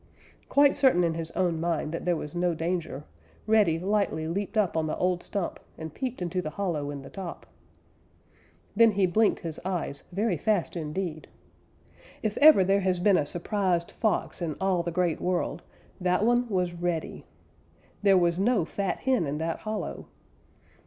Quite 0.49 0.75
certain 0.75 1.03
in 1.03 1.13
his 1.13 1.29
own 1.33 1.59
mind 1.59 1.91
that 1.91 2.05
there 2.05 2.15
was 2.15 2.33
no 2.33 2.55
danger, 2.55 3.03
Reddy 3.45 3.77
lightly 3.77 4.27
leaped 4.27 4.57
up 4.57 4.75
on 4.75 4.87
the 4.87 4.97
old 4.97 5.21
stump 5.21 5.59
and 5.77 5.93
peeped 5.93 6.23
into 6.23 6.41
the 6.41 6.49
hollow 6.49 6.89
in 6.89 7.03
the 7.03 7.09
top. 7.11 7.45
Then 8.75 8.93
he 8.93 9.05
blinked 9.05 9.41
his 9.41 9.59
eyes 9.63 10.03
very 10.11 10.37
fast 10.37 10.75
indeed. 10.75 11.27
If 12.23 12.35
ever 12.37 12.63
there 12.63 12.81
has 12.81 12.99
been 12.99 13.15
a 13.17 13.27
surprised 13.27 13.91
Fox 13.91 14.41
in 14.41 14.55
all 14.59 14.81
the 14.81 14.89
Great 14.89 15.21
World 15.21 15.61
that 15.99 16.25
one 16.25 16.49
was 16.49 16.73
Reddy. 16.73 17.27
There 18.01 18.17
was 18.17 18.39
no 18.39 18.65
fat 18.65 19.01
hen 19.01 19.27
in 19.27 19.37
that 19.37 19.59
hollow! 19.59 20.07